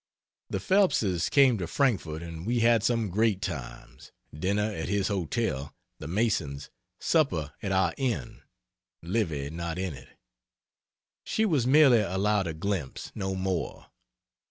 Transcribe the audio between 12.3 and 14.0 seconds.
a glimpse, no more.